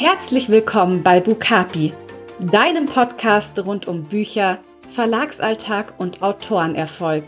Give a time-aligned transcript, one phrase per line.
[0.00, 1.92] Herzlich willkommen bei Bukapi,
[2.38, 4.56] deinem Podcast rund um Bücher,
[4.88, 7.24] Verlagsalltag und Autorenerfolg.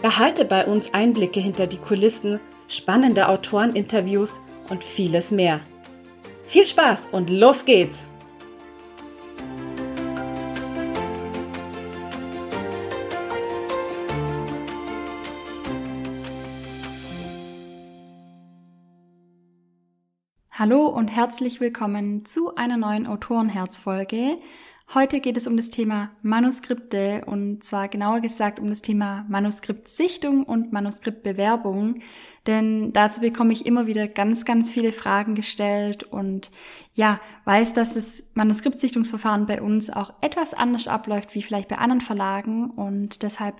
[0.00, 4.40] Erhalte bei uns Einblicke hinter die Kulissen, spannende Autoreninterviews
[4.70, 5.60] und vieles mehr.
[6.46, 8.06] Viel Spaß und los geht's!
[20.60, 24.36] Hallo und herzlich willkommen zu einer neuen Autorenherzfolge.
[24.92, 30.42] Heute geht es um das Thema Manuskripte und zwar genauer gesagt um das Thema Manuskriptsichtung
[30.42, 31.94] und Manuskriptbewerbung.
[32.46, 36.50] Denn dazu bekomme ich immer wieder ganz, ganz viele Fragen gestellt und
[36.92, 42.02] ja, weiß, dass das Manuskriptsichtungsverfahren bei uns auch etwas anders abläuft wie vielleicht bei anderen
[42.02, 43.54] Verlagen und deshalb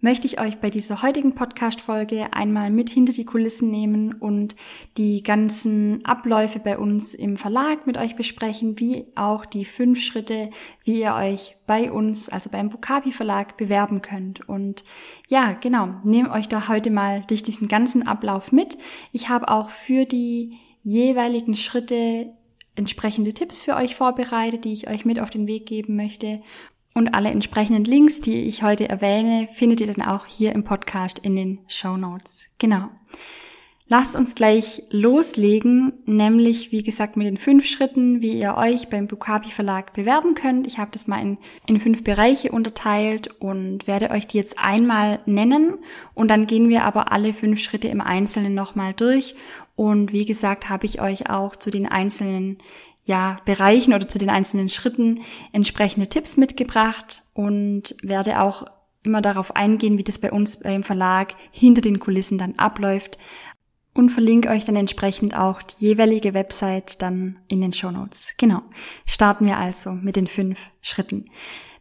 [0.00, 4.56] möchte ich euch bei dieser heutigen Podcast-Folge einmal mit hinter die Kulissen nehmen und
[4.96, 10.50] die ganzen Abläufe bei uns im Verlag mit euch besprechen, wie auch die fünf Schritte,
[10.84, 14.48] wie ihr euch bei uns, also beim Bukapi Verlag, bewerben könnt.
[14.48, 14.84] Und
[15.28, 18.78] ja, genau, nehmt euch da heute mal durch diesen ganzen Ablauf mit.
[19.12, 22.32] Ich habe auch für die jeweiligen Schritte
[22.74, 26.40] entsprechende Tipps für euch vorbereitet, die ich euch mit auf den Weg geben möchte.
[26.94, 31.18] Und alle entsprechenden Links, die ich heute erwähne, findet ihr dann auch hier im Podcast
[31.18, 32.46] in den Show Notes.
[32.58, 32.88] Genau.
[33.92, 39.08] Lasst uns gleich loslegen, nämlich wie gesagt mit den fünf Schritten, wie ihr euch beim
[39.08, 40.68] Bukapi Verlag bewerben könnt.
[40.68, 45.18] Ich habe das mal in, in fünf Bereiche unterteilt und werde euch die jetzt einmal
[45.26, 45.78] nennen
[46.14, 49.34] und dann gehen wir aber alle fünf Schritte im Einzelnen nochmal durch.
[49.74, 52.58] Und wie gesagt, habe ich euch auch zu den einzelnen
[53.04, 55.20] ja, Bereichen oder zu den einzelnen Schritten
[55.52, 58.64] entsprechende Tipps mitgebracht und werde auch
[59.02, 63.18] immer darauf eingehen, wie das bei uns beim Verlag hinter den Kulissen dann abläuft
[63.94, 68.34] und verlinke euch dann entsprechend auch die jeweilige Website dann in den Show Notes.
[68.36, 68.62] Genau.
[69.06, 71.26] Starten wir also mit den fünf Schritten.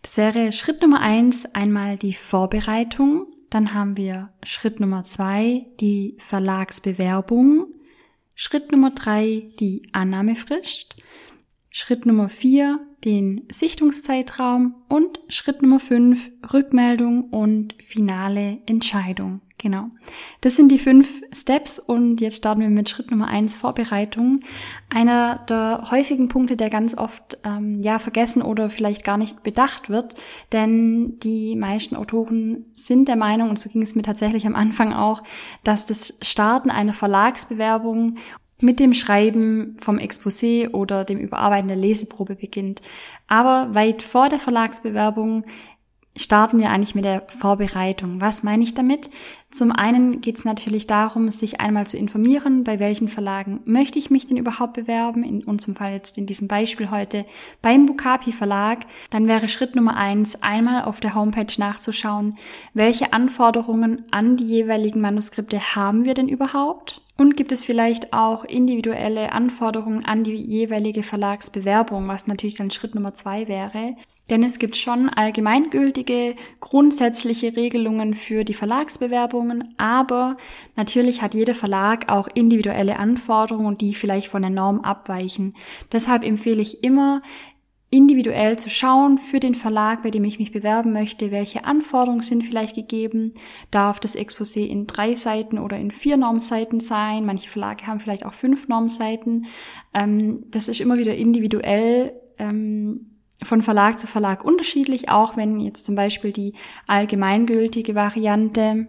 [0.02, 3.28] Das wäre Schritt Nummer eins einmal die Vorbereitung.
[3.50, 7.68] Dann haben wir Schritt Nummer zwei die Verlagsbewerbung.
[8.42, 10.96] Schritt Nummer drei die Annahmefrist.
[11.72, 19.42] Schritt Nummer vier den Sichtungszeitraum und Schritt Nummer fünf Rückmeldung und finale Entscheidung.
[19.62, 19.90] Genau.
[20.40, 24.40] Das sind die fünf Steps und jetzt starten wir mit Schritt Nummer eins Vorbereitung.
[24.90, 29.90] Einer der häufigen Punkte, der ganz oft ähm, ja vergessen oder vielleicht gar nicht bedacht
[29.90, 30.16] wird,
[30.54, 34.94] denn die meisten Autoren sind der Meinung und so ging es mir tatsächlich am Anfang
[34.94, 35.24] auch,
[35.66, 38.16] dass das Starten einer Verlagsbewerbung
[38.62, 42.82] mit dem Schreiben vom Exposé oder dem Überarbeiten der Leseprobe beginnt.
[43.28, 45.46] Aber weit vor der Verlagsbewerbung
[46.20, 48.20] starten wir eigentlich mit der Vorbereitung.
[48.20, 49.10] Was meine ich damit?
[49.50, 54.12] Zum einen geht es natürlich darum, sich einmal zu informieren, bei welchen Verlagen möchte ich
[54.12, 57.26] mich denn überhaupt bewerben, in unserem Fall jetzt in diesem Beispiel heute
[57.62, 58.86] beim Bukapi Verlag.
[59.10, 62.38] Dann wäre Schritt Nummer eins, einmal auf der Homepage nachzuschauen,
[62.74, 67.02] welche Anforderungen an die jeweiligen Manuskripte haben wir denn überhaupt?
[67.18, 72.96] Und gibt es vielleicht auch individuelle Anforderungen an die jeweilige Verlagsbewerbung, was natürlich dann Schritt
[72.96, 73.96] Nummer zwei wäre.
[74.30, 80.38] Denn es gibt schon allgemeingültige, grundsätzliche Regelungen für die Verlagsbewerbungen, aber
[80.76, 85.56] natürlich hat jeder Verlag auch individuelle Anforderungen, die vielleicht von der Norm abweichen.
[85.92, 87.22] Deshalb empfehle ich immer,
[87.92, 92.44] individuell zu schauen für den Verlag, bei dem ich mich bewerben möchte, welche Anforderungen sind
[92.44, 93.34] vielleicht gegeben.
[93.72, 97.26] Darf das Exposé in drei Seiten oder in vier Normseiten sein?
[97.26, 99.48] Manche Verlage haben vielleicht auch fünf Normseiten.
[99.94, 103.09] Ähm, das ist immer wieder individuell ähm,
[103.44, 106.54] von Verlag zu Verlag unterschiedlich, auch wenn jetzt zum Beispiel die
[106.88, 108.88] allgemeingültige Variante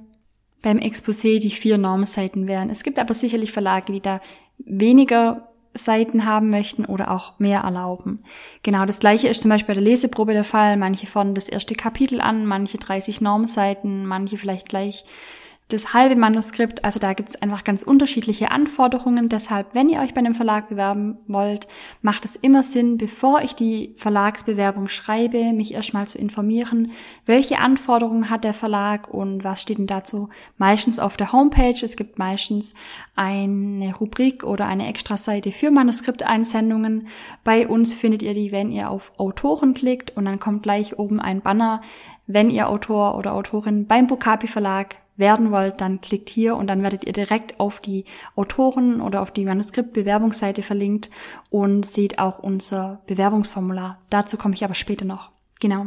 [0.63, 2.71] beim Exposé die vier Normseiten wären.
[2.71, 4.21] Es gibt aber sicherlich Verlage, die da
[4.59, 8.25] weniger Seiten haben möchten oder auch mehr erlauben.
[8.63, 10.77] Genau das gleiche ist zum Beispiel bei der Leseprobe der Fall.
[10.77, 15.05] Manche fordern das erste Kapitel an, manche 30 Normseiten, manche vielleicht gleich
[15.73, 16.85] das halbe Manuskript.
[16.85, 19.29] Also da gibt es einfach ganz unterschiedliche Anforderungen.
[19.29, 21.69] Deshalb, wenn ihr euch bei einem Verlag bewerben wollt,
[22.03, 26.93] macht es immer Sinn, bevor ich die Verlagsbewerbung schreibe, mich erstmal zu informieren,
[27.27, 30.29] welche Anforderungen hat der Verlag und was steht denn dazu
[30.59, 31.79] meistens auf der Homepage.
[31.83, 32.75] Es gibt meistens
[33.17, 37.09] eine Rubrik oder eine Extra-Seite für Manuskripteinsendungen.
[37.45, 41.21] Bei uns findet ihr die, wenn ihr auf Autoren klickt und dann kommt gleich oben
[41.21, 41.81] ein Banner,
[42.27, 46.83] wenn ihr Autor oder Autorin beim Bukapi Verlag werden wollt, dann klickt hier und dann
[46.83, 51.11] werdet ihr direkt auf die Autoren oder auf die Manuskriptbewerbungsseite verlinkt
[51.51, 54.01] und seht auch unser Bewerbungsformular.
[54.11, 55.31] Dazu komme ich aber später noch.
[55.61, 55.87] Genau.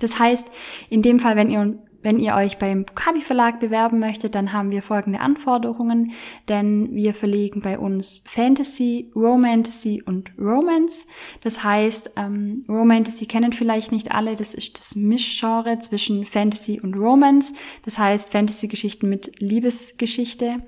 [0.00, 0.46] Das heißt,
[0.88, 4.70] in dem Fall, wenn ihr wenn ihr euch beim Bukabi Verlag bewerben möchtet, dann haben
[4.70, 6.12] wir folgende Anforderungen,
[6.48, 11.06] denn wir verlegen bei uns Fantasy, Romantasy und Romance.
[11.42, 16.94] Das heißt, ähm, Romantasy kennen vielleicht nicht alle, das ist das Mischgenre zwischen Fantasy und
[16.94, 17.52] Romance.
[17.84, 20.58] Das heißt Fantasy-Geschichten mit Liebesgeschichte.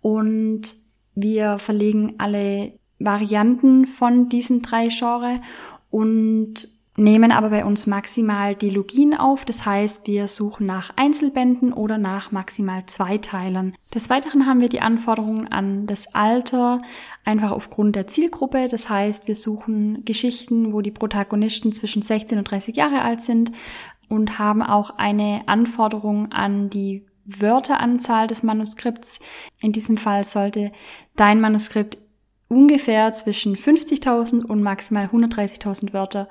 [0.00, 0.76] Und
[1.14, 5.40] wir verlegen alle Varianten von diesen drei Genres
[5.90, 9.44] und nehmen aber bei uns maximal Dilogien auf.
[9.44, 13.74] Das heißt, wir suchen nach Einzelbänden oder nach maximal Zweiteilern.
[13.94, 16.82] Des Weiteren haben wir die Anforderungen an das Alter,
[17.24, 18.68] einfach aufgrund der Zielgruppe.
[18.68, 23.52] Das heißt, wir suchen Geschichten, wo die Protagonisten zwischen 16 und 30 Jahre alt sind
[24.08, 29.20] und haben auch eine Anforderung an die Wörteranzahl des Manuskripts.
[29.60, 30.72] In diesem Fall sollte
[31.14, 31.98] dein Manuskript
[32.48, 36.28] ungefähr zwischen 50.000 und maximal 130.000 Wörter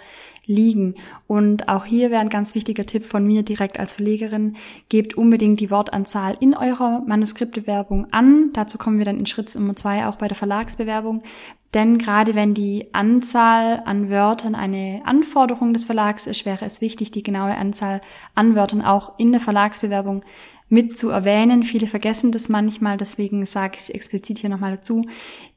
[0.48, 0.96] liegen.
[1.28, 4.56] Und auch hier wäre ein ganz wichtiger Tipp von mir direkt als Verlegerin,
[4.90, 8.52] gebt unbedingt die Wortanzahl in eurer Manuskriptbewerbung an.
[8.54, 11.22] Dazu kommen wir dann in Schritt Nummer zwei auch bei der Verlagsbewerbung.
[11.74, 17.12] Denn gerade wenn die Anzahl an Wörtern eine Anforderung des Verlags ist, wäre es wichtig,
[17.12, 18.02] die genaue Anzahl
[18.36, 20.24] an Wörtern auch in der Verlagsbewerbung
[20.70, 21.64] mit zu erwähnen.
[21.64, 25.06] Viele vergessen das manchmal, deswegen sage ich es explizit hier nochmal dazu,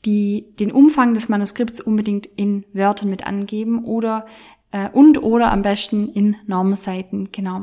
[0.04, 4.26] die den Umfang des Manuskripts unbedingt in Wörtern mit angeben oder
[4.72, 7.62] äh, und oder am besten in Normseiten, genau.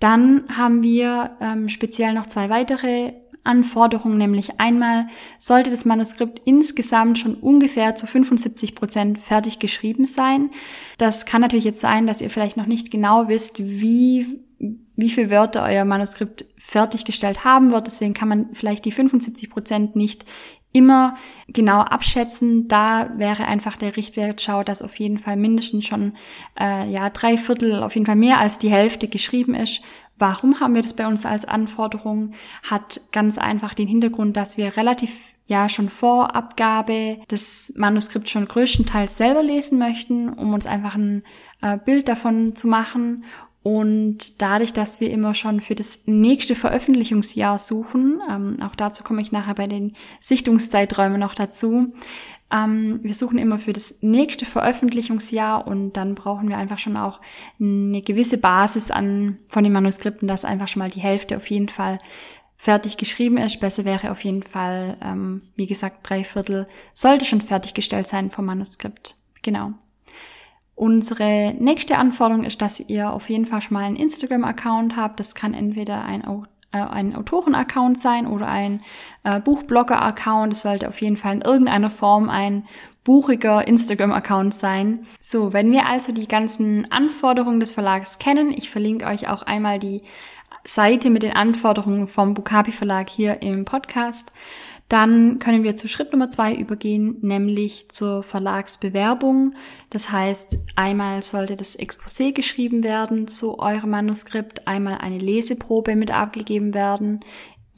[0.00, 3.14] Dann haben wir ähm, speziell noch zwei weitere
[3.44, 5.06] Anforderungen, nämlich einmal
[5.38, 10.50] sollte das Manuskript insgesamt schon ungefähr zu 75 Prozent fertig geschrieben sein.
[10.98, 14.44] Das kann natürlich jetzt sein, dass ihr vielleicht noch nicht genau wisst, wie
[14.96, 17.86] wie viel Wörter euer Manuskript fertiggestellt haben wird.
[17.86, 20.24] Deswegen kann man vielleicht die 75 Prozent nicht
[20.72, 21.16] immer
[21.48, 22.68] genau abschätzen.
[22.68, 26.14] Da wäre einfach der Richtwert, schau, dass auf jeden Fall mindestens schon
[26.58, 29.82] äh, ja drei Viertel, auf jeden Fall mehr als die Hälfte geschrieben ist.
[30.18, 32.32] Warum haben wir das bei uns als Anforderung?
[32.68, 38.46] Hat ganz einfach den Hintergrund, dass wir relativ ja schon vor Abgabe das Manuskript schon
[38.46, 41.22] größtenteils selber lesen möchten, um uns einfach ein
[41.62, 43.24] äh, Bild davon zu machen
[43.68, 49.20] und dadurch, dass wir immer schon für das nächste Veröffentlichungsjahr suchen, ähm, auch dazu komme
[49.20, 49.92] ich nachher bei den
[50.22, 51.92] Sichtungszeiträumen noch dazu,
[52.50, 57.20] ähm, wir suchen immer für das nächste Veröffentlichungsjahr und dann brauchen wir einfach schon auch
[57.60, 61.68] eine gewisse Basis an von den Manuskripten, dass einfach schon mal die Hälfte auf jeden
[61.68, 61.98] Fall
[62.56, 63.60] fertig geschrieben ist.
[63.60, 68.46] Besser wäre auf jeden Fall, ähm, wie gesagt, drei Viertel sollte schon fertiggestellt sein vom
[68.46, 69.14] Manuskript.
[69.42, 69.74] Genau.
[70.78, 75.18] Unsere nächste Anforderung ist, dass ihr auf jeden Fall schon mal einen Instagram-Account habt.
[75.18, 76.22] Das kann entweder ein,
[76.70, 78.82] äh, ein Autoren-Account sein oder ein
[79.24, 80.52] äh, Buchblogger-Account.
[80.52, 82.64] Es sollte auf jeden Fall in irgendeiner Form ein
[83.02, 85.04] buchiger Instagram-Account sein.
[85.20, 89.80] So, wenn wir also die ganzen Anforderungen des Verlags kennen, ich verlinke euch auch einmal
[89.80, 90.00] die
[90.62, 94.32] Seite mit den Anforderungen vom Bukapi Verlag hier im Podcast.
[94.88, 99.54] Dann können wir zu Schritt Nummer zwei übergehen, nämlich zur Verlagsbewerbung.
[99.90, 106.10] Das heißt, einmal sollte das Exposé geschrieben werden zu eurem Manuskript, einmal eine Leseprobe mit
[106.10, 107.20] abgegeben werden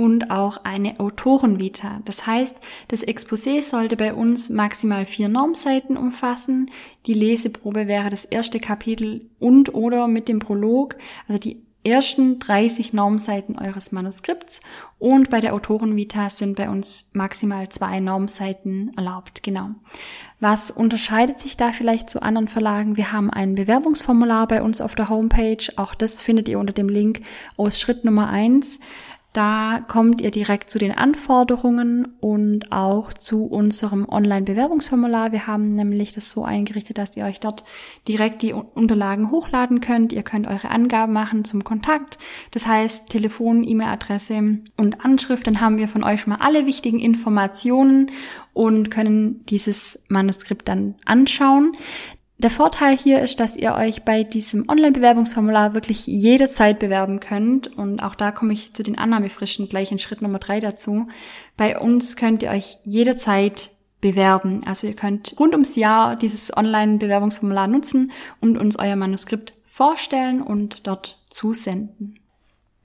[0.01, 2.01] und auch eine Autorenvita.
[2.05, 2.57] Das heißt,
[2.89, 6.71] das Exposé sollte bei uns maximal vier Normseiten umfassen.
[7.07, 10.97] Die Leseprobe wäre das erste Kapitel und oder mit dem Prolog,
[11.29, 14.61] also die ersten 30 Normseiten eures Manuskripts
[14.99, 19.71] und bei der Autorenvita sind bei uns maximal zwei Normseiten erlaubt, genau.
[20.41, 22.97] Was unterscheidet sich da vielleicht zu anderen Verlagen?
[22.97, 25.63] Wir haben ein Bewerbungsformular bei uns auf der Homepage.
[25.77, 27.23] Auch das findet ihr unter dem Link
[27.57, 28.81] aus Schritt Nummer eins.
[29.33, 35.31] Da kommt ihr direkt zu den Anforderungen und auch zu unserem Online-Bewerbungsformular.
[35.31, 37.63] Wir haben nämlich das so eingerichtet, dass ihr euch dort
[38.09, 40.13] direkt die Unterlagen hochladen könnt.
[40.13, 42.19] Ihr könnt eure Angaben machen zum Kontakt.
[42.51, 45.47] Das heißt Telefon, E-Mail-Adresse und Anschrift.
[45.47, 48.11] Dann haben wir von euch schon mal alle wichtigen Informationen
[48.53, 51.77] und können dieses Manuskript dann anschauen.
[52.41, 57.67] Der Vorteil hier ist, dass ihr euch bei diesem Online-Bewerbungsformular wirklich jederzeit bewerben könnt.
[57.77, 61.09] Und auch da komme ich zu den Annahmefristen gleich in Schritt Nummer drei dazu.
[61.59, 64.61] Bei uns könnt ihr euch jederzeit bewerben.
[64.65, 70.87] Also ihr könnt rund ums Jahr dieses Online-Bewerbungsformular nutzen und uns euer Manuskript vorstellen und
[70.87, 72.20] dort zusenden.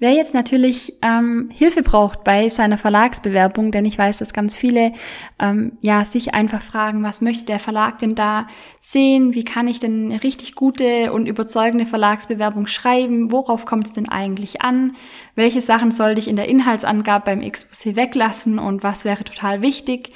[0.05, 4.93] Wer jetzt natürlich ähm, Hilfe braucht bei seiner Verlagsbewerbung, denn ich weiß, dass ganz viele
[5.39, 8.45] ähm, ja sich einfach fragen, was möchte der Verlag denn da
[8.77, 9.33] sehen?
[9.33, 13.31] Wie kann ich denn eine richtig gute und überzeugende Verlagsbewerbung schreiben?
[13.31, 14.95] Worauf kommt es denn eigentlich an?
[15.33, 20.11] Welche Sachen sollte ich in der Inhaltsangabe beim Exposé weglassen und was wäre total wichtig?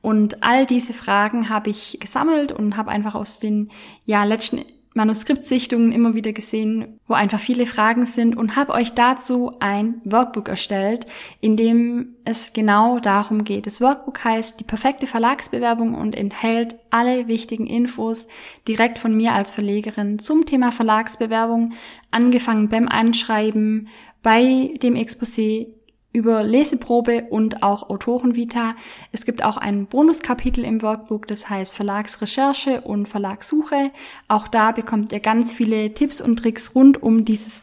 [0.00, 3.68] Und all diese Fragen habe ich gesammelt und habe einfach aus den
[4.06, 4.64] ja letzten
[4.96, 10.48] Manuskriptsichtungen immer wieder gesehen, wo einfach viele Fragen sind und habe euch dazu ein Workbook
[10.48, 11.06] erstellt,
[11.42, 13.66] in dem es genau darum geht.
[13.66, 18.26] Das Workbook heißt die perfekte Verlagsbewerbung und enthält alle wichtigen Infos
[18.66, 21.74] direkt von mir als Verlegerin zum Thema Verlagsbewerbung,
[22.10, 23.88] angefangen beim Anschreiben,
[24.22, 25.68] bei dem Exposé,
[26.16, 28.74] über Leseprobe und auch Autorenvita.
[29.12, 33.90] Es gibt auch ein Bonuskapitel im Workbook, das heißt Verlagsrecherche und Verlagssuche.
[34.26, 37.62] Auch da bekommt ihr ganz viele Tipps und Tricks rund um dieses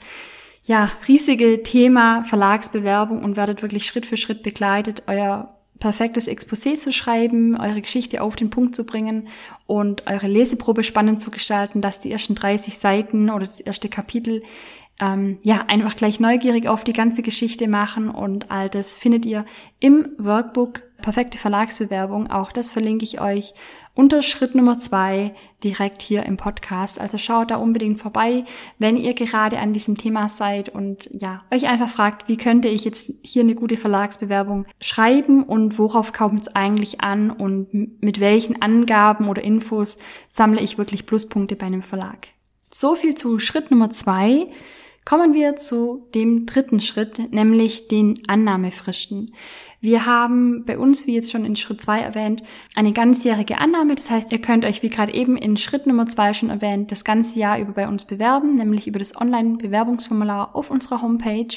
[0.65, 6.93] ja, riesige Thema Verlagsbewerbung und werdet wirklich Schritt für Schritt begleitet, euer perfektes Exposé zu
[6.93, 9.27] schreiben, eure Geschichte auf den Punkt zu bringen
[9.65, 14.43] und eure Leseprobe spannend zu gestalten, dass die ersten 30 Seiten oder das erste Kapitel
[15.00, 19.46] ähm, ja, einfach gleich neugierig auf die ganze Geschichte machen und all das findet ihr
[19.80, 22.32] im Workbook Perfekte Verlagsbewerbung.
[22.32, 23.54] Auch das verlinke ich euch
[23.94, 27.00] unter Schritt Nummer zwei direkt hier im Podcast.
[27.00, 28.46] Also schaut da unbedingt vorbei,
[28.80, 32.86] wenn ihr gerade an diesem Thema seid und ja, euch einfach fragt, wie könnte ich
[32.86, 38.62] jetzt hier eine gute Verlagsbewerbung schreiben und worauf kommt es eigentlich an und mit welchen
[38.62, 42.30] Angaben oder Infos sammle ich wirklich Pluspunkte bei einem Verlag.
[42.72, 44.48] So viel zu Schritt Nummer zwei.
[45.05, 49.33] Kommen wir zu dem dritten Schritt, nämlich den Annahmefristen.
[49.81, 52.41] Wir haben bei uns, wie jetzt schon in Schritt zwei erwähnt,
[52.74, 53.95] eine ganzjährige Annahme.
[53.95, 57.03] Das heißt, ihr könnt euch, wie gerade eben in Schritt Nummer zwei schon erwähnt, das
[57.03, 61.53] ganze Jahr über bei uns bewerben, nämlich über das Online-Bewerbungsformular auf unserer Homepage.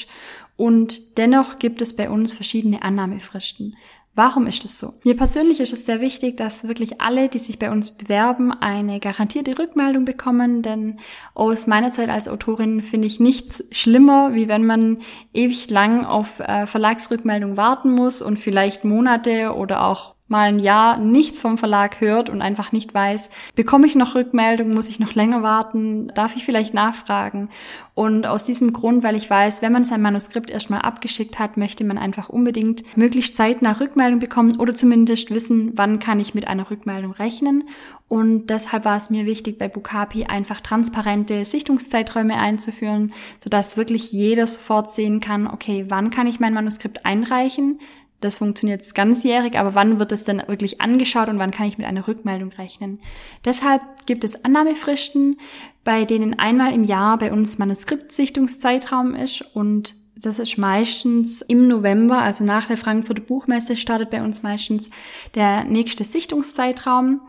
[0.57, 3.77] Und dennoch gibt es bei uns verschiedene Annahmefristen.
[4.17, 4.95] Warum ist es so?
[5.03, 8.99] Mir persönlich ist es sehr wichtig, dass wirklich alle, die sich bei uns bewerben, eine
[8.99, 10.97] garantierte Rückmeldung bekommen, denn
[11.35, 15.01] aus meiner Zeit als Autorin finde ich nichts schlimmer, wie wenn man
[15.35, 20.97] ewig lang auf äh, Verlagsrückmeldung warten muss und vielleicht Monate oder auch mal ein Jahr
[20.97, 25.15] nichts vom Verlag hört und einfach nicht weiß, bekomme ich noch Rückmeldung, muss ich noch
[25.15, 27.49] länger warten, darf ich vielleicht nachfragen?
[27.93, 31.83] Und aus diesem Grund, weil ich weiß, wenn man sein Manuskript erstmal abgeschickt hat, möchte
[31.83, 36.69] man einfach unbedingt möglichst zeitnah Rückmeldung bekommen oder zumindest wissen, wann kann ich mit einer
[36.69, 37.63] Rückmeldung rechnen.
[38.07, 44.45] Und deshalb war es mir wichtig, bei Bukapi einfach transparente Sichtungszeiträume einzuführen, sodass wirklich jeder
[44.45, 47.79] sofort sehen kann, okay, wann kann ich mein Manuskript einreichen?
[48.19, 51.85] Das funktioniert ganzjährig, aber wann wird es denn wirklich angeschaut und wann kann ich mit
[51.85, 52.99] einer Rückmeldung rechnen?
[53.45, 55.39] Deshalb gibt es Annahmefristen,
[55.83, 62.21] bei denen einmal im Jahr bei uns Manuskriptsichtungszeitraum ist und das ist meistens im November,
[62.21, 64.89] also nach der Frankfurter Buchmesse startet bei uns meistens
[65.35, 67.21] der nächste Sichtungszeitraum.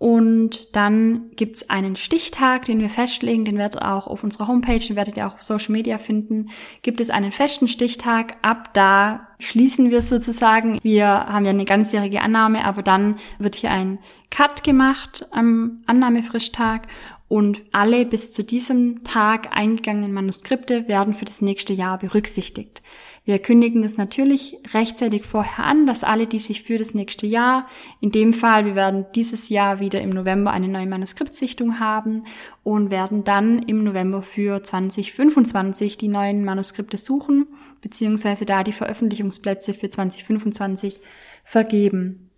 [0.00, 4.78] Und dann gibt's einen Stichtag, den wir festlegen, den werdet ihr auch auf unserer Homepage,
[4.78, 6.48] den werdet ihr auch auf Social Media finden.
[6.80, 10.78] Gibt es einen festen Stichtag, ab da schließen wir sozusagen.
[10.82, 13.98] Wir haben ja eine ganzjährige Annahme, aber dann wird hier ein
[14.30, 16.88] Cut gemacht am Annahmefrischtag
[17.30, 22.82] und alle bis zu diesem Tag eingegangenen Manuskripte werden für das nächste Jahr berücksichtigt.
[23.24, 27.68] Wir kündigen es natürlich rechtzeitig vorher an, dass alle, die sich für das nächste Jahr,
[28.00, 32.24] in dem Fall, wir werden dieses Jahr wieder im November eine neue Manuskriptsichtung haben
[32.64, 37.46] und werden dann im November für 2025 die neuen Manuskripte suchen,
[37.80, 40.98] beziehungsweise da die Veröffentlichungsplätze für 2025
[41.44, 42.29] vergeben.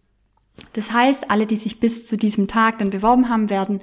[0.75, 3.81] Das heißt, alle, die sich bis zu diesem Tag dann beworben haben, werden,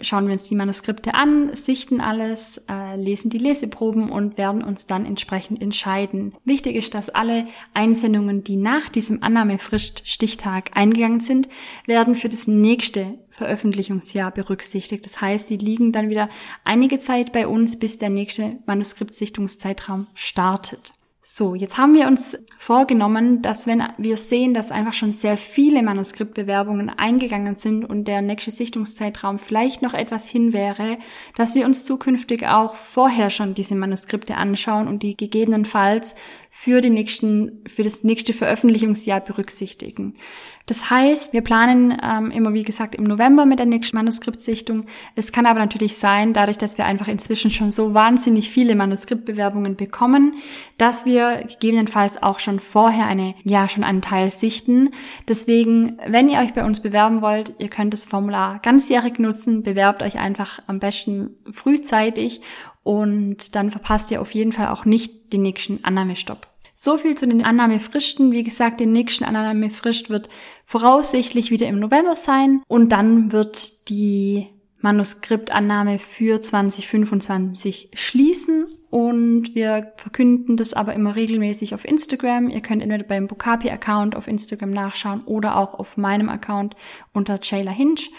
[0.00, 4.86] schauen wir uns die Manuskripte an, sichten alles, äh, lesen die Leseproben und werden uns
[4.86, 6.34] dann entsprechend entscheiden.
[6.44, 11.48] Wichtig ist, dass alle Einsendungen, die nach diesem Annahmefrist-Stichtag eingegangen sind,
[11.86, 15.04] werden für das nächste Veröffentlichungsjahr berücksichtigt.
[15.04, 16.28] Das heißt, die liegen dann wieder
[16.64, 20.92] einige Zeit bei uns, bis der nächste Manuskriptsichtungszeitraum startet.
[21.24, 25.80] So, jetzt haben wir uns vorgenommen, dass wenn wir sehen, dass einfach schon sehr viele
[25.80, 30.98] Manuskriptbewerbungen eingegangen sind und der nächste Sichtungszeitraum vielleicht noch etwas hin wäre,
[31.36, 36.16] dass wir uns zukünftig auch vorher schon diese Manuskripte anschauen und die gegebenenfalls
[36.50, 40.16] für den nächsten, für das nächste Veröffentlichungsjahr berücksichtigen.
[40.66, 44.86] Das heißt, wir planen ähm, immer, wie gesagt, im November mit der nächsten Manuskriptsichtung.
[45.16, 49.76] Es kann aber natürlich sein, dadurch, dass wir einfach inzwischen schon so wahnsinnig viele Manuskriptbewerbungen
[49.76, 50.34] bekommen,
[50.78, 54.90] dass wir gegebenenfalls auch schon vorher eine, ja, schon einen Teil sichten.
[55.28, 60.02] Deswegen, wenn ihr euch bei uns bewerben wollt, ihr könnt das Formular ganzjährig nutzen, bewerbt
[60.02, 62.40] euch einfach am besten frühzeitig
[62.84, 66.51] und dann verpasst ihr auf jeden Fall auch nicht den nächsten Annahmestopp.
[66.84, 68.32] So viel zu den Annahmefristen.
[68.32, 70.28] Wie gesagt, die nächste Annahmefrist wird
[70.64, 74.48] voraussichtlich wieder im November sein und dann wird die
[74.80, 82.48] Manuskriptannahme für 2025 schließen und wir verkünden das aber immer regelmäßig auf Instagram.
[82.48, 86.74] Ihr könnt entweder beim Bukapi-Account auf Instagram nachschauen oder auch auf meinem Account
[87.12, 88.10] unter Jayla Hinch.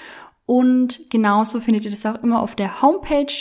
[0.46, 3.34] Und genauso findet ihr das auch immer auf der Homepage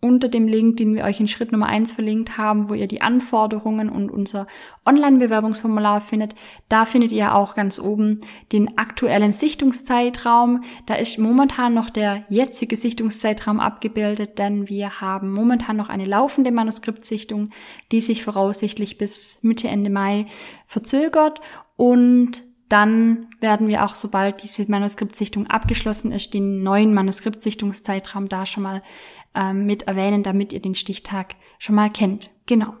[0.00, 3.02] unter dem Link, den wir euch in Schritt Nummer eins verlinkt haben, wo ihr die
[3.02, 4.46] Anforderungen und unser
[4.86, 6.36] Online-Bewerbungsformular findet.
[6.68, 8.20] Da findet ihr auch ganz oben
[8.52, 10.62] den aktuellen Sichtungszeitraum.
[10.86, 16.52] Da ist momentan noch der jetzige Sichtungszeitraum abgebildet, denn wir haben momentan noch eine laufende
[16.52, 17.50] Manuskriptsichtung,
[17.90, 20.26] die sich voraussichtlich bis Mitte, Ende Mai
[20.66, 21.40] verzögert
[21.76, 28.62] und dann werden wir auch, sobald diese Manuskriptsichtung abgeschlossen ist, den neuen Manuskriptsichtungszeitraum da schon
[28.62, 28.82] mal
[29.38, 32.30] ähm, mit erwähnen, damit ihr den Stichtag schon mal kennt.
[32.46, 32.74] Genau.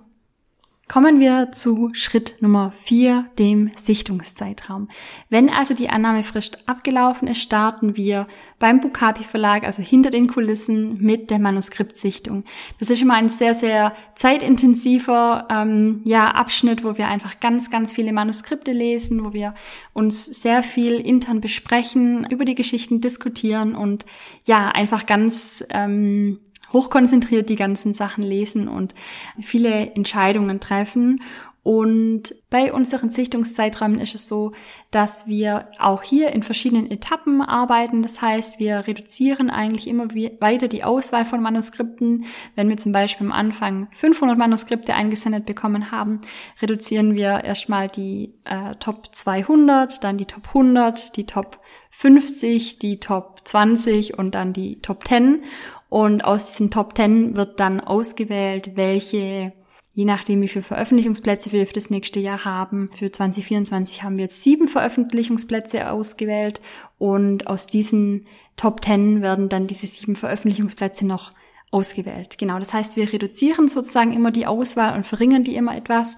[0.88, 4.88] Kommen wir zu Schritt Nummer vier, dem Sichtungszeitraum.
[5.28, 8.26] Wenn also die Annahmefrist abgelaufen ist, starten wir
[8.58, 12.44] beim Bukapi Verlag, also hinter den Kulissen, mit der Manuskriptsichtung.
[12.78, 17.92] Das ist immer ein sehr, sehr zeitintensiver ähm, ja, Abschnitt, wo wir einfach ganz, ganz
[17.92, 19.54] viele Manuskripte lesen, wo wir
[19.92, 24.06] uns sehr viel intern besprechen, über die Geschichten diskutieren und
[24.46, 26.38] ja, einfach ganz ähm,
[26.72, 28.94] hochkonzentriert die ganzen Sachen lesen und
[29.40, 31.20] viele Entscheidungen treffen.
[31.68, 34.52] Und bei unseren Sichtungszeiträumen ist es so,
[34.90, 38.02] dass wir auch hier in verschiedenen Etappen arbeiten.
[38.02, 42.24] Das heißt, wir reduzieren eigentlich immer weiter die Auswahl von Manuskripten.
[42.54, 46.22] Wenn wir zum Beispiel am Anfang 500 Manuskripte eingesendet bekommen haben,
[46.62, 51.60] reduzieren wir erstmal die äh, Top 200, dann die Top 100, die Top
[51.90, 55.42] 50, die Top 20 und dann die Top 10.
[55.88, 59.52] Und aus diesen Top 10 wird dann ausgewählt, welche,
[59.94, 62.90] je nachdem wie viele Veröffentlichungsplätze wir für das nächste Jahr haben.
[62.94, 66.60] Für 2024 haben wir jetzt sieben Veröffentlichungsplätze ausgewählt
[66.98, 68.26] und aus diesen
[68.56, 71.32] Top 10 werden dann diese sieben Veröffentlichungsplätze noch
[71.70, 72.38] ausgewählt.
[72.38, 76.16] Genau, das heißt, wir reduzieren sozusagen immer die Auswahl und verringern die immer etwas.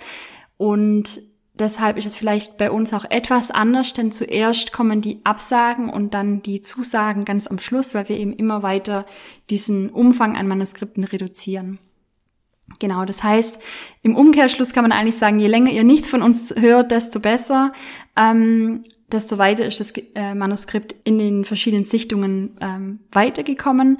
[0.57, 1.21] Und
[1.61, 6.14] Deshalb ist es vielleicht bei uns auch etwas anders, denn zuerst kommen die Absagen und
[6.14, 9.05] dann die Zusagen ganz am Schluss, weil wir eben immer weiter
[9.50, 11.79] diesen Umfang an Manuskripten reduzieren.
[12.79, 13.61] Genau, das heißt,
[14.02, 17.75] im Umkehrschluss kann man eigentlich sagen, je länger ihr nichts von uns hört, desto besser,
[18.17, 23.99] ähm, desto weiter ist das äh, Manuskript in den verschiedenen Sichtungen ähm, weitergekommen.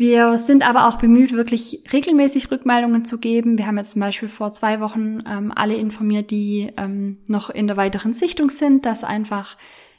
[0.00, 3.58] Wir sind aber auch bemüht, wirklich regelmäßig Rückmeldungen zu geben.
[3.58, 7.66] Wir haben jetzt zum Beispiel vor zwei Wochen ähm, alle informiert, die ähm, noch in
[7.66, 9.58] der weiteren Sichtung sind, dass einfach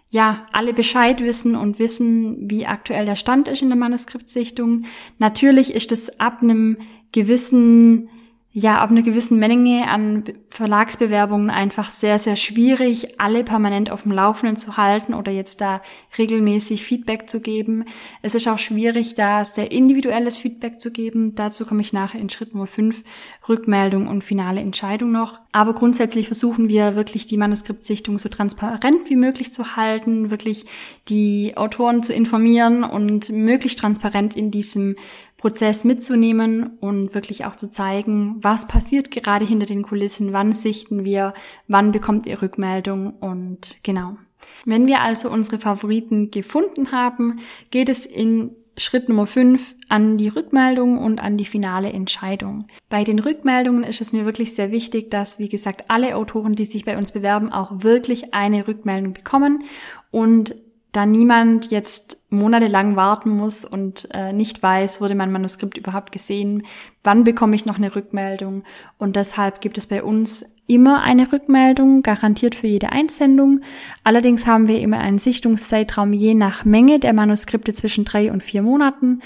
[0.09, 4.85] ja alle Bescheid wissen und wissen, wie aktuell der Stand ist in der Manuskriptsichtung.
[5.19, 6.77] Natürlich ist es ab einem
[7.11, 8.09] gewissen
[8.53, 14.11] ja, ab einer gewissen Menge an Verlagsbewerbungen einfach sehr, sehr schwierig, alle permanent auf dem
[14.11, 15.81] Laufenden zu halten oder jetzt da
[16.17, 17.85] regelmäßig Feedback zu geben.
[18.21, 21.33] Es ist auch schwierig, da sehr individuelles Feedback zu geben.
[21.33, 23.03] Dazu komme ich nachher in Schritt Nummer 5,
[23.47, 25.39] Rückmeldung und finale Entscheidung noch.
[25.53, 30.65] Aber grundsätzlich versuchen wir wirklich die Manuskriptsichtung so transparent wie möglich zu halten, wirklich
[31.07, 34.97] die Autoren zu informieren und möglichst transparent in diesem
[35.41, 41.04] Prozess mitzunehmen und wirklich auch zu zeigen, was passiert gerade hinter den Kulissen, wann sichten
[41.04, 41.34] wir,
[41.67, 44.17] wann bekommt ihr Rückmeldung und genau.
[44.65, 47.39] Wenn wir also unsere Favoriten gefunden haben,
[47.71, 52.67] geht es in Schritt Nummer 5 an die Rückmeldung und an die finale Entscheidung.
[52.88, 56.65] Bei den Rückmeldungen ist es mir wirklich sehr wichtig, dass, wie gesagt, alle Autoren, die
[56.65, 59.63] sich bei uns bewerben, auch wirklich eine Rückmeldung bekommen
[60.12, 60.56] und
[60.91, 66.63] da niemand jetzt monatelang warten muss und äh, nicht weiß, wurde mein Manuskript überhaupt gesehen,
[67.04, 68.63] wann bekomme ich noch eine Rückmeldung.
[68.97, 73.62] Und deshalb gibt es bei uns immer eine Rückmeldung, garantiert für jede Einsendung.
[74.04, 78.62] Allerdings haben wir immer einen Sichtungszeitraum je nach Menge der Manuskripte zwischen drei und vier
[78.62, 79.21] Monaten.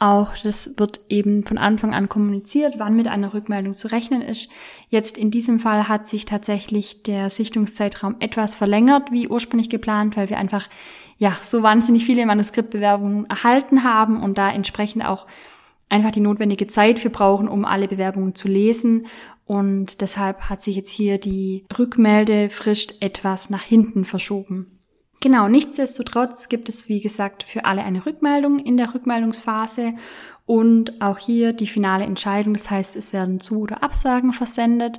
[0.00, 4.50] Auch das wird eben von Anfang an kommuniziert, wann mit einer Rückmeldung zu rechnen ist.
[4.88, 10.30] Jetzt in diesem Fall hat sich tatsächlich der Sichtungszeitraum etwas verlängert, wie ursprünglich geplant, weil
[10.30, 10.70] wir einfach
[11.18, 15.26] ja so wahnsinnig viele Manuskriptbewerbungen erhalten haben und da entsprechend auch
[15.90, 19.06] einfach die notwendige Zeit für brauchen, um alle Bewerbungen zu lesen.
[19.44, 24.79] Und deshalb hat sich jetzt hier die Rückmeldefrist etwas nach hinten verschoben.
[25.20, 29.94] Genau, nichtsdestotrotz gibt es, wie gesagt, für alle eine Rückmeldung in der Rückmeldungsphase
[30.46, 32.54] und auch hier die finale Entscheidung.
[32.54, 34.98] Das heißt, es werden Zu- oder Absagen versendet.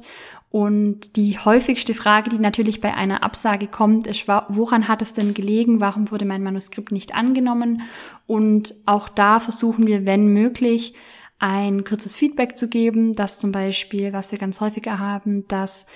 [0.51, 5.34] Und die häufigste Frage, die natürlich bei einer Absage kommt, ist, woran hat es denn
[5.34, 5.79] gelegen?
[5.79, 7.81] Warum wurde mein Manuskript nicht angenommen?
[8.27, 10.93] Und auch da versuchen wir, wenn möglich,
[11.39, 15.88] ein kurzes Feedback zu geben, dass zum Beispiel, was wir ganz häufiger haben, dass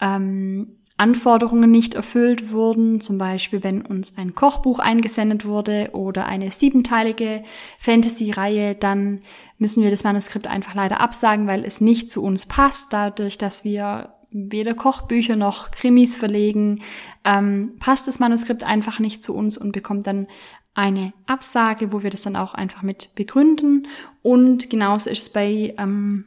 [0.00, 6.52] ähm, Anforderungen nicht erfüllt wurden, zum Beispiel wenn uns ein Kochbuch eingesendet wurde oder eine
[6.52, 7.42] siebenteilige
[7.80, 9.22] Fantasy-Reihe, dann
[9.58, 13.64] müssen wir das Manuskript einfach leider absagen, weil es nicht zu uns passt, dadurch, dass
[13.64, 16.82] wir weder Kochbücher noch Krimis verlegen,
[17.24, 20.28] ähm, passt das Manuskript einfach nicht zu uns und bekommt dann
[20.72, 23.88] eine Absage, wo wir das dann auch einfach mit begründen.
[24.22, 26.26] Und genauso ist es bei ähm,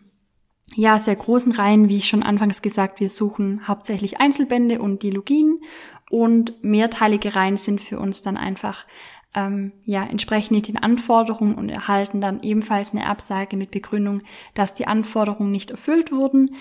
[0.76, 5.62] ja, sehr großen Reihen, wie ich schon anfangs gesagt, wir suchen hauptsächlich Einzelbände und Dilogien
[6.10, 8.86] und mehrteilige Reihen sind für uns dann einfach
[9.34, 14.22] ähm, ja entsprechen nicht den Anforderungen und erhalten dann ebenfalls eine Absage mit Begründung,
[14.54, 16.56] dass die Anforderungen nicht erfüllt wurden.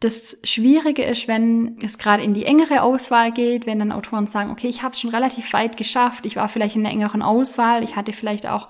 [0.00, 4.50] Das Schwierige ist, wenn es gerade in die engere Auswahl geht, wenn dann Autoren sagen,
[4.50, 7.82] okay, ich habe es schon relativ weit geschafft, ich war vielleicht in der engeren Auswahl,
[7.82, 8.68] ich hatte vielleicht auch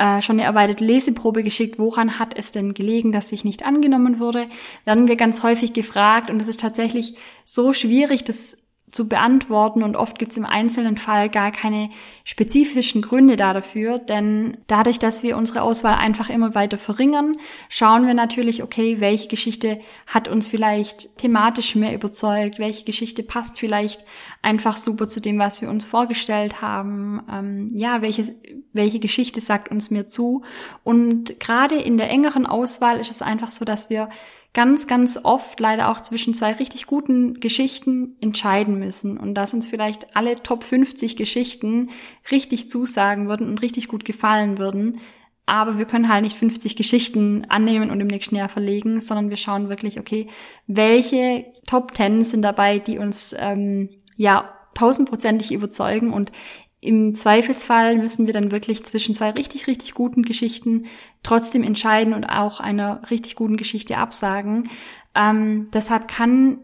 [0.00, 4.18] äh, schon eine erweiterte Leseprobe geschickt, woran hat es denn gelegen, dass sich nicht angenommen
[4.18, 4.46] wurde,
[4.86, 6.30] werden wir ganz häufig gefragt.
[6.30, 8.56] Und es ist tatsächlich so schwierig, das
[8.90, 9.82] zu beantworten.
[9.82, 11.90] Und oft gibt es im einzelnen Fall gar keine
[12.24, 17.36] spezifischen Gründe dafür, denn dadurch, dass wir unsere Auswahl einfach immer weiter verringern,
[17.68, 23.58] schauen wir natürlich, okay, welche Geschichte hat uns vielleicht thematisch mehr überzeugt, welche Geschichte passt
[23.58, 24.04] vielleicht
[24.42, 28.34] einfach super zu dem, was wir uns vorgestellt haben, ähm, ja, welche,
[28.72, 30.42] welche Geschichte sagt uns mehr zu?
[30.84, 34.08] Und gerade in der engeren Auswahl ist es einfach so, dass wir
[34.52, 39.66] ganz, ganz oft leider auch zwischen zwei richtig guten Geschichten entscheiden müssen und dass uns
[39.66, 41.90] vielleicht alle Top 50 Geschichten
[42.30, 45.00] richtig zusagen würden und richtig gut gefallen würden.
[45.46, 49.36] Aber wir können halt nicht 50 Geschichten annehmen und im nächsten Jahr verlegen, sondern wir
[49.36, 50.28] schauen wirklich, okay,
[50.66, 56.32] welche Top 10 sind dabei, die uns ähm, ja tausendprozentig überzeugen und
[56.80, 60.86] im Zweifelsfall müssen wir dann wirklich zwischen zwei richtig, richtig guten Geschichten
[61.22, 64.68] trotzdem entscheiden und auch einer richtig guten Geschichte absagen.
[65.14, 66.58] Ähm, deshalb kann,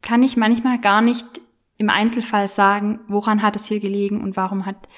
[0.00, 1.26] kann ich manchmal gar nicht
[1.76, 4.88] im Einzelfall sagen, woran hat es hier gelegen und warum hat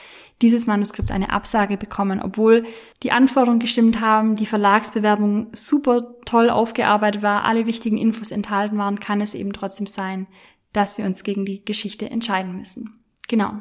[0.43, 2.65] dieses Manuskript eine Absage bekommen, obwohl
[3.03, 9.01] die Anforderungen gestimmt haben, die Verlagsbewerbung super toll aufgearbeitet war, alle wichtigen Infos enthalten waren,
[9.01, 10.27] kann es eben trotzdem sein,
[10.73, 13.03] dass wir uns gegen die Geschichte entscheiden müssen.
[13.29, 13.61] Genau.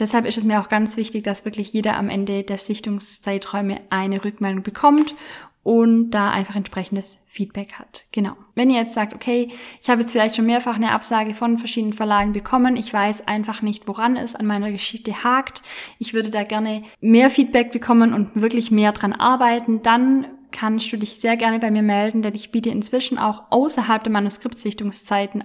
[0.00, 4.24] Deshalb ist es mir auch ganz wichtig, dass wirklich jeder am Ende der Sichtungszeiträume eine
[4.24, 5.14] Rückmeldung bekommt
[5.62, 8.04] und da einfach entsprechendes Feedback hat.
[8.12, 8.32] Genau.
[8.54, 9.50] Wenn ihr jetzt sagt, okay,
[9.82, 13.60] ich habe jetzt vielleicht schon mehrfach eine Absage von verschiedenen Verlagen bekommen, ich weiß einfach
[13.60, 15.62] nicht, woran es an meiner Geschichte hakt,
[15.98, 20.96] ich würde da gerne mehr Feedback bekommen und wirklich mehr dran arbeiten, dann kannst du
[20.96, 25.44] dich sehr gerne bei mir melden, denn ich biete inzwischen auch außerhalb der Manuskriptsichtungszeiten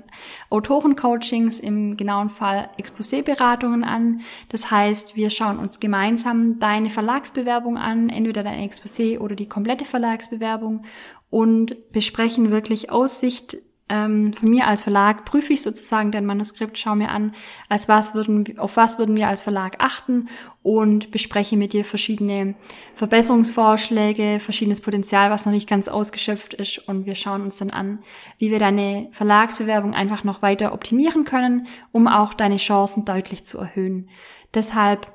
[0.49, 4.21] Autorencoachings, im genauen Fall Exposé-Beratungen an.
[4.49, 9.85] Das heißt, wir schauen uns gemeinsam deine Verlagsbewerbung an, entweder dein Exposé oder die komplette
[9.85, 10.83] Verlagsbewerbung
[11.29, 16.77] und besprechen wirklich aus Sicht ähm, von mir als Verlag prüfe ich sozusagen dein Manuskript,
[16.77, 17.35] schaue mir an,
[17.69, 20.29] als was würden, auf was würden wir als Verlag achten
[20.63, 22.55] und bespreche mit dir verschiedene
[22.95, 27.99] Verbesserungsvorschläge, verschiedenes Potenzial, was noch nicht ganz ausgeschöpft ist und wir schauen uns dann an,
[28.39, 33.59] wie wir deine Verlagsbewerbung einfach noch weiter optimieren können, um auch deine Chancen deutlich zu
[33.59, 34.09] erhöhen.
[34.55, 35.14] Deshalb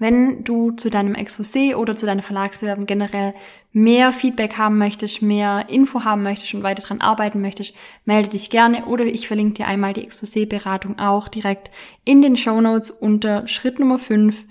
[0.00, 3.34] wenn du zu deinem Exposé oder zu deiner Verlagsbewerbung generell
[3.72, 7.74] mehr Feedback haben möchtest, mehr Info haben möchtest und weiter dran arbeiten möchtest,
[8.06, 11.70] melde dich gerne oder ich verlinke dir einmal die Exposé-Beratung auch direkt
[12.04, 14.46] in den Show Notes unter Schritt Nummer 5,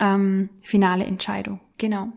[0.00, 1.60] ähm, finale Entscheidung.
[1.76, 2.08] Genau.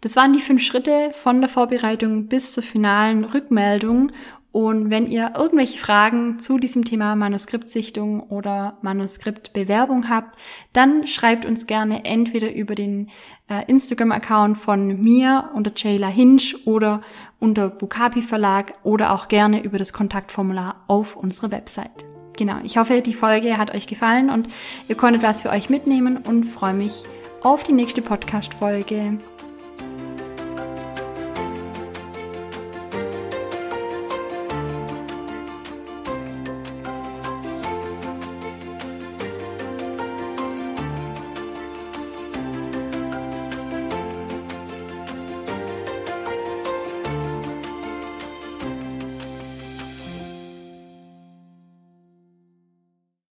[0.00, 4.12] Das waren die fünf Schritte von der Vorbereitung bis zur finalen Rückmeldung
[4.54, 10.38] und wenn ihr irgendwelche Fragen zu diesem Thema Manuskriptsichtung oder Manuskriptbewerbung habt,
[10.72, 13.10] dann schreibt uns gerne entweder über den
[13.50, 17.02] äh, Instagram-Account von mir unter Jayla Hinch oder
[17.40, 22.04] unter Bukapi Verlag oder auch gerne über das Kontaktformular auf unserer Website.
[22.36, 24.48] Genau, ich hoffe, die Folge hat euch gefallen und
[24.86, 27.02] ihr konntet was für euch mitnehmen und freue mich
[27.42, 29.18] auf die nächste Podcast-Folge.